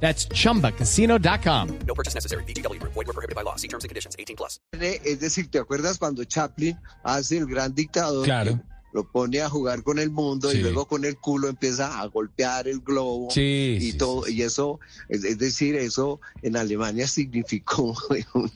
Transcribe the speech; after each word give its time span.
That's 0.00 0.28
chumbacasino.com. 0.28 1.68
No 1.86 1.94
purchase 1.94 2.14
necessary. 2.14 2.44
BGW. 2.44 2.78
Void 2.82 3.06
were 3.06 3.12
prohibited 3.12 3.34
by 3.34 3.42
law. 3.42 3.56
See 3.56 3.68
terms 3.68 3.84
and 3.84 3.88
conditions. 3.90 4.14
18 4.18 4.36
plus. 4.36 4.60
Es 4.72 5.20
decir, 5.20 5.50
¿te 5.50 5.58
acuerdas 5.58 5.98
cuando 5.98 6.22
Chaplin 6.24 6.76
hace 7.02 7.38
el 7.38 7.46
gran 7.46 7.74
dictador? 7.74 8.24
Claro. 8.24 8.60
Lo 8.92 9.04
pone 9.10 9.40
a 9.42 9.48
jugar 9.50 9.82
con 9.82 9.98
el 9.98 10.08
mundo 10.10 10.50
Sí. 10.50 10.58
y 10.58 10.60
luego 10.62 10.86
con 10.86 11.04
el 11.04 11.18
culo 11.18 11.48
empieza 11.48 12.00
a 12.00 12.06
golpear 12.06 12.66
el 12.66 12.80
globo 12.80 13.30
Sí, 13.30 13.76
y 13.78 13.92
sí, 13.92 13.98
todo. 13.98 14.26
Y 14.26 14.40
eso, 14.40 14.80
es, 15.10 15.22
es 15.24 15.36
decir, 15.36 15.74
eso 15.76 16.18
en 16.40 16.56
Alemania 16.56 17.06
significó 17.08 17.94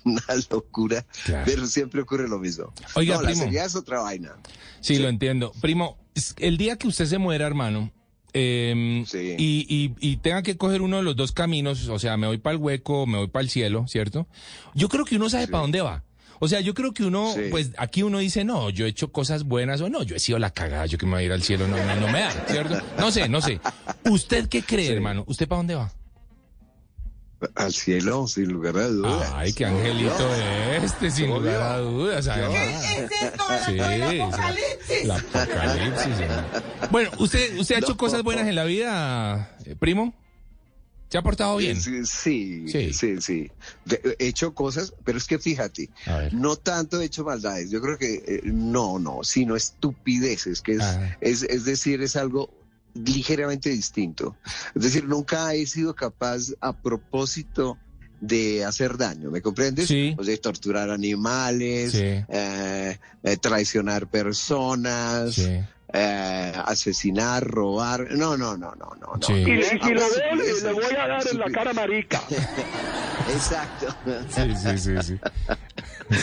una 0.05 0.23
locura, 0.51 1.05
Claro. 1.27 1.43
pero 1.45 1.67
siempre 1.67 2.01
ocurre 2.01 2.27
lo 2.27 2.39
mismo. 2.39 2.73
Oiga, 2.95 3.17
no, 3.17 3.23
la 3.23 3.29
primo. 3.31 3.45
seriedad 3.45 3.67
es 3.67 3.77
otra 3.77 4.01
vaina. 4.01 4.35
Sí, 4.81 4.99
lo 4.99 5.09
entiendo. 5.09 5.53
Primo, 5.61 5.99
el 6.39 6.57
día 6.57 6.77
que 6.77 6.89
usted 6.89 7.05
se 7.05 7.19
muera, 7.19 7.47
hermano, 7.47 7.93
eh, 8.35 9.05
Sí. 9.07 9.35
y, 9.39 9.67
y, 9.69 9.95
y 10.01 10.17
tenga 10.19 10.43
que 10.43 10.57
coger 10.57 10.83
uno 10.83 10.99
de 10.99 11.03
los 11.03 11.17
dos 11.17 11.33
caminos, 11.33 11.89
o 11.89 11.99
sea, 11.99 12.17
me 12.17 12.27
voy 12.27 12.39
para 12.39 12.55
el 12.57 12.63
hueco, 12.63 13.07
me 13.07 13.19
voy 13.19 13.29
para 13.29 13.43
el 13.43 13.51
cielo, 13.51 13.87
¿cierto? 13.89 14.27
Yo 14.75 14.89
creo 14.89 15.05
que 15.05 15.17
uno 15.17 15.29
sabe 15.31 15.49
para 15.49 15.63
dónde 15.63 15.81
va. 15.81 16.05
O 16.43 16.49
sea, 16.49 16.61
yo 16.61 16.73
creo 16.73 16.93
que 16.95 17.05
uno, 17.05 17.33
Sí. 17.35 17.43
pues 17.51 17.73
aquí 17.77 18.03
uno 18.03 18.19
dice, 18.19 18.45
no, 18.45 18.71
yo 18.71 18.87
he 18.87 18.89
hecho 18.89 19.13
cosas 19.13 19.45
buenas 19.45 19.83
o 19.83 19.91
no, 19.91 20.03
yo 20.03 20.17
he 20.17 20.19
sido 20.19 20.39
la 20.39 20.51
cagada, 20.51 20.87
yo 20.87 20.97
que 20.97 21.05
me 21.05 21.13
voy 21.13 21.23
a 21.25 21.27
ir 21.27 21.33
al 21.33 21.43
cielo, 21.43 21.69
no, 21.69 21.77
no, 21.77 21.97
no 21.97 22.09
me 22.11 22.21
da, 22.21 22.31
¿cierto? 22.49 22.81
No 22.99 23.11
sé, 23.11 23.29
no 23.29 23.43
sé. 23.43 23.61
¿Usted 24.09 24.49
qué 24.49 24.63
cree, 24.63 24.91
hermano? 24.91 25.25
¿Usted 25.27 25.47
para 25.47 25.59
dónde 25.59 25.75
va? 25.75 25.93
Al 27.55 27.73
cielo, 27.73 28.27
sin 28.29 28.53
lugar 28.53 28.77
a 28.77 28.89
dudas. 28.89 29.33
Ay, 29.35 29.53
qué 29.55 29.65
angelito 29.65 30.29
este, 30.83 31.11
sin 31.11 31.31
Obvio. 31.31 31.41
lugar 31.53 31.63
a 31.63 31.79
dudas, 31.79 32.29
además. 32.29 32.85
Sí, 33.67 33.73
sí, 34.87 35.07
la 35.07 35.17
apocalipsis. 35.17 36.15
Bueno, 36.91 37.11
¿usted, 37.19 37.59
usted 37.59 37.77
ha 37.77 37.79
hecho 37.79 37.89
No. 37.93 37.97
cosas 37.97 38.23
buenas 38.23 38.47
en 38.47 38.55
la 38.55 38.65
vida, 38.65 39.57
eh, 39.65 39.75
primo? 39.79 40.15
¿Se 41.09 41.19
ha 41.19 41.23
portado 41.23 41.57
bien? 41.57 41.81
Sí, 41.81 42.05
sí, 42.07 42.69
Sí. 42.69 42.93
sí, 42.93 43.21
sí. 43.21 43.51
De- 43.85 44.17
he 44.19 44.27
hecho 44.29 44.55
cosas, 44.55 44.93
pero 45.05 45.19
es 45.19 45.27
que 45.27 45.39
fíjate, 45.39 45.89
no 46.33 46.57
tanto 46.57 47.01
he 47.01 47.07
hecho 47.07 47.25
maldades. 47.25 47.71
Yo 47.71 47.81
creo 47.81 47.99
que 47.99 48.15
eh, 48.27 48.41
no, 48.45 48.99
no, 48.99 49.25
sino 49.25 49.57
estupideces, 49.57 50.61
que 50.61 50.73
es, 50.73 50.81
Ah. 50.83 51.17
es, 51.21 51.43
es 51.43 51.65
decir, 51.65 52.01
es 52.03 52.15
algo 52.17 52.51
ligeramente 52.95 53.71
distinto. 53.71 54.37
Es 54.75 54.83
decir, 54.83 55.05
nunca 55.05 55.55
he 55.55 55.67
sido 55.67 55.95
capaz 55.95 56.53
a 56.61 56.73
propósito 56.73 57.79
de 58.21 58.65
hacer 58.65 58.99
daño, 58.99 59.31
¿me 59.31 59.41
comprendes? 59.41 59.89
Sí. 59.89 60.15
O 60.19 60.25
sea, 60.25 60.37
torturar 60.37 60.91
animales, 60.91 61.93
Sí. 61.93 61.99
eh, 62.29 62.99
eh, 63.23 63.37
traicionar 63.39 64.09
personas, 64.09 65.35
Sí. 65.35 65.59
eh, 65.93 66.53
asesinar, 66.67 67.47
robar. 67.47 68.09
No, 68.13 68.37
no, 68.37 68.57
no, 68.59 68.75
no, 68.75 68.91
no. 69.01 69.17
no. 69.27 69.37
Y, 69.37 69.45
le- 69.45 69.67
y 69.83 69.95
lo 69.95 70.01
pues, 70.37 70.63
le, 70.63 70.73
voy 70.73 70.85
a 70.99 71.09
dar 71.09 71.23
en 71.33 71.39
la 71.39 71.51
cara 71.51 71.73
marica. 71.73 72.21
Exacto. 73.33 73.95
Sí, 74.29 74.43
sí, 74.57 74.79
sí, 74.79 75.03
sí. 75.03 75.21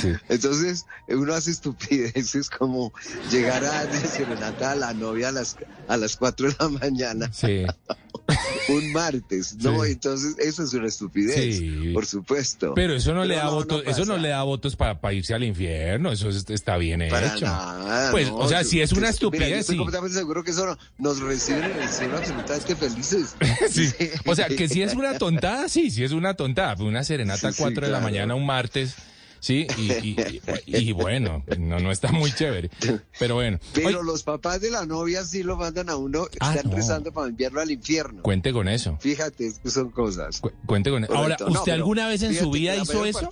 Sí. 0.02 0.14
Entonces, 0.30 0.86
uno 1.08 1.34
hace 1.34 1.52
estupideces 1.52 2.50
como 2.50 2.92
llegar 3.32 3.64
a 3.66 3.92
serenata 3.94 4.72
a 4.72 4.76
la 4.76 4.94
novia 4.94 5.30
a 5.30 5.32
las, 5.32 5.56
a 5.88 5.98
las 5.98 6.16
4 6.18 6.50
de 6.50 6.56
la 6.60 6.70
mañana, 6.70 7.30
Sí. 7.34 7.66
un 8.70 8.92
martes, 8.92 9.56
¿no? 9.58 9.84
Sí. 9.84 9.92
Entonces, 9.92 10.36
eso 10.40 10.64
es 10.64 10.74
una 10.74 10.88
estupidez, 10.88 11.62
por 11.94 12.06
supuesto. 12.06 12.74
Pero 12.76 12.94
eso 12.96 13.14
no 13.14 13.22
Pero 13.22 13.26
le 13.30 13.36
da 13.36 13.44
no, 13.46 13.50
no 13.52 13.56
votos, 13.58 13.84
eso 13.88 14.06
no 14.06 14.18
le 14.18 14.30
da 14.30 14.44
votos 14.44 14.76
para, 14.76 15.00
para 15.00 15.14
irse 15.14 15.34
al 15.34 15.44
infierno, 15.44 16.12
eso 16.12 16.30
es- 16.30 16.50
está 16.50 16.78
bien 16.78 17.04
Para 17.10 17.34
hecho. 17.34 17.46
nada. 17.46 18.12
Pues, 18.12 18.28
no, 18.30 18.36
o 18.38 18.48
sea, 18.50 18.64
si 18.64 18.82
es 18.82 18.92
una 18.92 19.00
mira, 19.02 19.10
yo 19.10 19.14
estupidez, 19.14 19.60
estoy 19.60 19.76
sí. 19.76 19.78
completamente 19.78 20.18
seguro 20.18 20.44
que 20.44 20.52
eso 20.52 20.66
no- 20.66 20.78
nos 20.98 21.20
reciben 21.20 21.64
en 21.72 21.82
el 21.82 21.90
cielo 21.90 22.18
absolutamente 22.18 22.76
felices. 22.76 23.36
O 24.26 24.36
sea, 24.36 24.48
que 24.48 24.68
si 24.68 24.82
es 24.82 24.94
una 24.94 25.18
tontada, 25.18 25.70
sí, 25.70 25.90
si 25.92 26.04
es 26.04 26.12
una 26.12 26.34
tontada. 26.34 26.76
Una 26.84 27.04
serenata 27.04 27.48
a 27.48 27.52
Sí, 27.52 27.58
sí, 27.58 27.64
4 27.64 27.86
de 27.88 27.92
la 27.92 28.00
mañana 28.00 28.36
un 28.36 28.46
martes, 28.46 28.94
sí, 29.48 29.66
y, 29.78 29.92
y- 29.92 30.42
y- 30.66 30.78
y 30.78 30.92
bueno, 30.92 31.44
no, 31.58 31.80
no 31.80 31.92
está 31.92 32.12
muy 32.12 32.32
chévere. 32.34 32.70
Pero 33.18 33.36
bueno, 33.36 33.60
Pero 33.74 34.04
los 34.04 34.24
papás 34.24 34.60
de 34.62 34.70
la 34.72 34.86
novia 34.86 35.24
sí 35.24 35.44
lo 35.44 35.56
mandan 35.58 35.90
a 35.90 35.96
uno, 35.96 36.28
Ah, 36.40 36.54
están 36.56 36.70
no. 36.72 36.76
rezando 36.78 37.12
para 37.14 37.30
enviarlo 37.30 37.62
al 37.62 37.72
infierno. 37.72 38.22
cuente 38.24 38.52
con 38.52 38.68
eso. 38.68 38.98
Fíjate, 39.00 39.52
son 39.66 39.90
cosas. 39.92 40.42
cu- 40.42 40.52
Cuente 40.66 40.90
con 40.90 41.04
eso. 41.06 41.14
Ahora. 41.16 41.38
No, 41.40 41.48
¿usted 41.48 41.62
pero 41.66 41.76
alguna 41.76 42.08
vez 42.08 42.22
en 42.24 42.30
fíjate 42.32 42.46
su 42.46 42.52
vida 42.52 42.76
hizo 42.76 43.06
eso? 43.06 43.30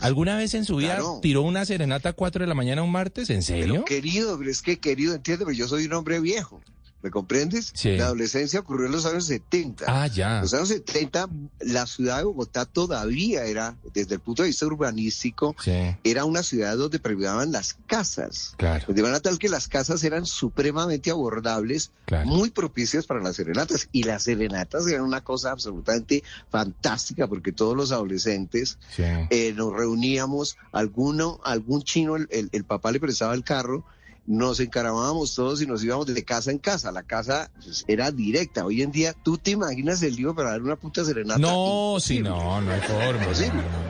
¿Alguna 0.00 0.36
vez 0.36 0.54
en 0.54 0.64
su 0.64 0.76
vida 0.76 0.94
Claro. 0.96 1.18
tiró 1.22 1.42
una 1.42 1.64
serenata 1.64 2.10
a 2.10 2.12
4 2.12 2.42
de 2.44 2.48
la 2.48 2.54
mañana 2.54 2.82
un 2.82 2.92
martes? 2.92 3.30
¿En 3.30 3.42
serio? 3.42 3.66
Pero 3.74 3.84
querido, 3.84 4.38
pero 4.38 4.50
es 4.50 4.62
que 4.62 4.78
querido, 4.78 5.14
entiéndeme, 5.14 5.54
yo 5.56 5.66
soy 5.68 5.86
un 5.86 5.92
hombre 5.94 6.20
viejo. 6.20 6.60
¿Me 7.02 7.10
comprendes? 7.10 7.72
Sí. 7.74 7.96
La 7.96 8.06
adolescencia 8.06 8.60
ocurrió 8.60 8.86
en 8.86 8.92
los 8.92 9.06
años 9.06 9.24
70. 9.24 9.84
Ah, 9.88 10.06
ya. 10.06 10.36
En 10.36 10.42
los 10.42 10.52
años 10.54 10.68
70, 10.68 11.28
la 11.60 11.86
ciudad 11.86 12.18
de 12.18 12.24
Bogotá 12.24 12.66
todavía 12.66 13.44
era, 13.46 13.76
desde 13.94 14.14
el 14.16 14.20
punto 14.20 14.42
de 14.42 14.48
vista 14.48 14.66
urbanístico, 14.66 15.56
Sí, 15.64 15.72
era 16.04 16.24
una 16.26 16.42
ciudad 16.42 16.76
donde 16.76 16.98
predominaban 16.98 17.52
las 17.52 17.76
casas. 17.86 18.52
claro, 18.58 18.92
De 18.92 19.00
manera 19.02 19.20
tal 19.20 19.38
que 19.38 19.48
las 19.48 19.66
casas 19.66 20.04
eran 20.04 20.26
supremamente 20.26 21.10
abordables, 21.10 21.90
claro. 22.04 22.26
muy 22.28 22.50
propicias 22.50 23.06
para 23.06 23.20
las 23.22 23.36
serenatas. 23.36 23.88
Y 23.92 24.02
las 24.02 24.24
serenatas 24.24 24.86
eran 24.86 25.02
una 25.02 25.22
cosa 25.24 25.52
absolutamente 25.52 26.22
fantástica 26.50 27.26
porque 27.26 27.52
todos 27.52 27.74
los 27.76 27.92
adolescentes 27.92 28.78
Sí. 28.94 29.04
eh, 29.30 29.54
nos 29.56 29.72
reuníamos, 29.72 30.56
alguno, 30.72 31.40
algún 31.44 31.82
chino, 31.82 32.16
el, 32.16 32.28
el- 32.30 32.48
el 32.52 32.64
papá 32.64 32.92
le 32.92 33.00
prestaba 33.00 33.32
el 33.34 33.44
carro, 33.44 33.84
nos 34.32 34.60
encarábamos 34.60 35.34
todos 35.34 35.60
y 35.60 35.66
nos 35.66 35.82
íbamos 35.82 36.06
de 36.06 36.24
casa 36.24 36.52
en 36.52 36.58
casa. 36.58 36.92
La 36.92 37.02
casa 37.02 37.50
pues, 37.64 37.84
era 37.88 38.12
directa. 38.12 38.64
Hoy 38.64 38.80
en 38.82 38.92
día, 38.92 39.12
¿tú 39.24 39.36
te 39.38 39.50
imaginas 39.50 40.00
el 40.04 40.14
lío 40.14 40.36
para 40.36 40.50
dar 40.50 40.62
una 40.62 40.76
puta 40.76 41.04
serenata? 41.04 41.40
No, 41.40 41.96
sí, 41.98 42.18
Imposible. 42.18 42.30
no, 42.30 42.60
no 42.60 42.70
hay 42.72 42.80
forma. 42.80 43.26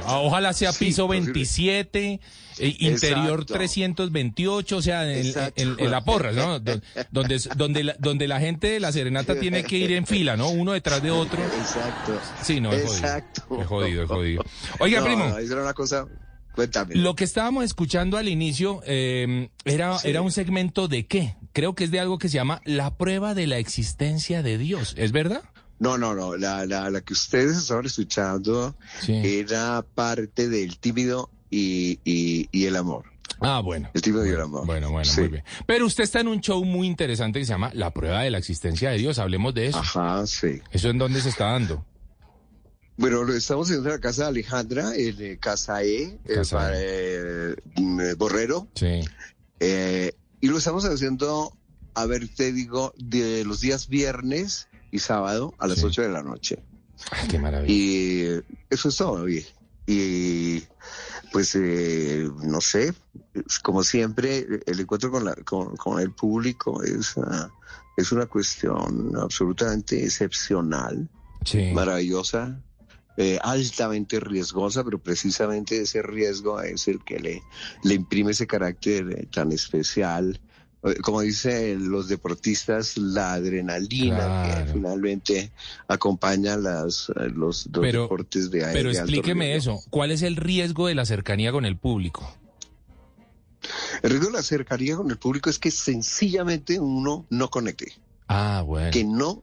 No, 0.07 0.23
Ojalá 0.23 0.55
sea 0.55 0.73
Sí, 0.73 0.87
piso 0.87 1.03
imposible. 1.03 1.33
27, 1.33 2.21
eh, 2.59 2.77
interior 2.81 3.41
Exacto. 3.41 3.55
328, 3.55 4.77
o 4.79 4.83
sea, 4.83 5.13
en, 5.13 5.27
Exacto. 5.27 5.61
en- 5.63 5.77
en 5.79 5.91
la 5.91 6.05
porra, 6.05 6.33
¿no? 6.33 6.59
Do- 6.59 6.81
Donde, 7.11 7.39
donde, 7.57 7.85
la, 7.85 7.97
donde 7.99 8.27
la 8.27 8.41
gente 8.41 8.69
de 8.69 8.81
la 8.81 8.93
serenata 8.93 9.39
tiene 9.39 9.63
que 9.63 9.77
ir 9.77 9.93
en 9.93 10.07
fila, 10.07 10.39
¿no? 10.39 10.49
Uno 10.49 10.73
detrás 10.73 11.03
de 11.03 11.11
otro. 11.11 11.39
Exacto. 11.43 12.19
Sí, 12.43 12.61
no, 12.63 12.73
es 12.73 12.83
jodido. 12.87 12.95
Exacto. 12.97 13.61
Es 13.61 13.67
jodido, 13.67 14.03
es 14.05 14.09
jodido. 14.09 14.45
Oiga, 14.79 15.01
No, 15.01 15.07
primo. 15.07 15.39
eso 15.39 15.53
era 15.53 15.63
una 15.63 15.75
cosa. 15.75 16.07
Cuéntame. 16.55 16.95
Lo 16.97 17.15
que 17.15 17.25
estábamos 17.25 17.65
escuchando 17.65 18.17
al 18.17 18.29
inicio 18.29 18.81
eh, 18.87 19.51
era, 19.65 19.99
Sí. 19.99 20.09
era 20.09 20.23
un 20.23 20.33
segmento 20.33 20.89
de 20.89 21.07
qué? 21.07 21.37
Creo 21.53 21.75
que 21.75 21.85
es 21.85 21.91
de 21.91 22.01
algo 22.01 22.19
que 22.19 22.29
se 22.29 22.35
llama 22.37 22.61
la 22.65 22.97
prueba 22.97 23.35
de 23.35 23.47
la 23.47 23.59
existencia 23.59 24.43
de 24.43 24.59
Dios. 24.59 24.95
¿Es 24.99 25.13
verdad? 25.13 25.43
No, 25.79 25.97
no, 25.97 26.15
no. 26.15 26.37
La, 26.37 26.67
la, 26.67 26.91
la 26.91 27.01
que 27.01 27.13
ustedes 27.15 27.57
estaban 27.57 27.87
escuchando 27.87 28.77
Sí. 29.01 29.15
era 29.25 29.83
parte 29.95 30.49
del 30.49 30.79
tímido 30.79 31.31
y, 31.51 31.99
y, 32.05 32.49
y 32.53 32.67
el 32.67 32.77
amor. 32.77 33.05
Ah, 33.41 33.61
bueno. 33.61 33.89
El 33.95 34.03
tímido 34.03 34.27
y 34.27 34.31
el 34.31 34.41
amor. 34.41 34.67
Bueno, 34.67 34.91
bueno, 34.91 35.07
Sí. 35.11 35.21
muy 35.23 35.31
bien. 35.31 35.45
Pero 35.67 35.87
usted 35.87 36.05
está 36.05 36.21
en 36.21 36.29
un 36.29 36.41
show 36.43 36.63
muy 36.65 36.87
interesante 36.87 37.39
que 37.39 37.47
se 37.47 37.53
llama 37.53 37.71
La 37.73 37.91
prueba 37.93 38.21
de 38.23 38.31
la 38.31 38.37
existencia 38.39 38.91
de 38.91 38.99
Dios. 38.99 39.19
Hablemos 39.19 39.55
de 39.55 39.67
eso. 39.69 39.79
Ajá, 39.79 40.27
sí. 40.27 40.61
¿Eso 40.71 40.91
en 40.91 40.99
dónde 40.99 41.23
se 41.23 41.31
está 41.31 41.47
dando? 41.47 41.87
Bueno, 43.01 43.25
lo 43.25 43.33
estamos 43.33 43.67
haciendo 43.69 43.89
en 43.89 43.95
la 43.95 44.01
casa 44.01 44.25
de 44.25 44.29
Alejandra, 44.29 44.95
en 44.95 45.17
eh, 45.23 45.39
Casa 45.41 45.83
E, 45.83 46.03
eh, 46.03 46.19
Casa 46.35 46.57
para, 46.59 46.79
E. 46.79 46.83
eh, 46.85 47.55
mm, 47.77 48.01
Borrero. 48.19 48.69
Sí. 48.75 49.01
eh, 49.59 50.13
y 50.43 50.49
lo 50.49 50.59
estamos 50.59 50.85
haciendo, 50.85 51.57
a 51.95 52.05
ver, 52.07 52.29
te 52.29 52.53
digo, 52.53 52.93
de 52.99 53.45
los 53.47 53.61
días 53.61 53.89
viernes 53.89 54.69
y 54.91 54.99
sábado 54.99 55.55
a 55.59 55.67
las 55.67 55.79
Sí. 55.79 55.87
8 55.87 56.03
de 56.03 56.09
la 56.11 56.23
noche. 56.23 56.59
Ay, 57.11 57.29
qué 57.29 57.39
maravilla. 57.39 57.73
Y 57.73 58.43
eso 58.69 58.89
es 58.91 58.97
todo, 58.97 59.23
oye. 59.23 59.47
Y 59.87 60.63
pues, 61.33 61.55
eh, 61.57 62.29
no 62.45 62.61
sé, 62.61 62.93
como 63.63 63.83
siempre, 63.83 64.47
el 64.67 64.79
encuentro 64.81 65.11
con, 65.11 65.25
la, 65.25 65.35
con, 65.37 65.75
con 65.77 66.01
el 66.01 66.13
público 66.13 66.83
es, 66.83 67.17
ah, 67.17 67.51
es 67.97 68.13
una 68.13 68.27
cuestión 68.27 69.13
absolutamente 69.17 70.05
excepcional, 70.05 71.09
Sí. 71.47 71.71
maravillosa, 71.73 72.61
eh, 73.17 73.39
altamente 73.43 74.19
riesgosa, 74.21 74.83
pero 74.85 74.99
precisamente 74.99 75.81
ese 75.83 76.03
riesgo 76.03 76.61
es 76.63 76.89
el 76.89 77.05
que 77.05 77.19
le, 77.19 77.43
le 77.85 77.95
imprime 77.95 78.33
ese 78.33 78.47
carácter 78.47 79.11
eh, 79.11 79.27
tan 79.33 79.53
especial, 79.53 80.41
eh, 80.83 80.95
como 81.03 81.21
dicen 81.21 81.91
los 81.91 82.09
deportistas, 82.09 82.97
la 82.97 83.35
adrenalina 83.35 84.17
Claro. 84.17 84.65
que 84.67 84.73
finalmente 84.73 85.53
acompaña 85.89 86.57
las, 86.57 87.11
los 87.35 87.69
Pero, 87.73 88.03
deportes 88.03 88.51
de, 88.51 88.61
pero 88.73 88.91
de 88.91 88.99
alto 88.99 89.13
explíqueme 89.13 89.55
eso. 89.57 89.81
¿Cuál 89.91 90.11
es 90.13 90.23
el 90.23 90.37
riesgo 90.37 90.87
de 90.87 90.95
la 90.95 91.05
cercanía 91.05 91.53
con 91.53 91.65
el 91.67 91.77
público? 91.77 92.35
El 94.03 94.11
riesgo 94.11 94.29
de 94.29 94.33
la 94.33 94.43
cercanía 94.43 94.97
con 94.97 95.11
el 95.11 95.19
público 95.19 95.51
es 95.51 95.59
que 95.59 95.71
sencillamente 95.71 96.81
uno 96.81 97.27
no 97.29 97.51
conecte, 97.51 97.93
Ah, 98.29 98.63
bueno. 98.65 98.91
que 98.91 99.05
no 99.05 99.43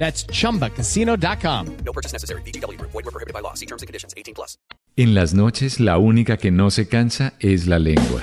That's 0.00 0.26
chumbacasino.com. 0.26 1.76
No 1.84 1.92
purchase 1.92 2.12
necessary. 2.12 2.42
VGW 2.42 2.78
Group. 2.78 2.90
Void 2.90 3.04
were 3.04 3.12
prohibited 3.12 3.34
by 3.34 3.42
law. 3.42 3.54
See 3.54 3.66
terms 3.66 3.82
and 3.82 3.86
conditions. 3.86 4.14
18 4.16 4.34
plus. 4.34 4.58
En 4.96 5.14
las 5.14 5.34
noches 5.34 5.78
la 5.78 5.98
única 5.98 6.36
que 6.36 6.50
no 6.50 6.70
se 6.70 6.88
cansa 6.88 7.34
es 7.38 7.66
la 7.68 7.78
lengua. 7.78 8.22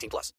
18 0.00 0.08
plus. 0.08 0.32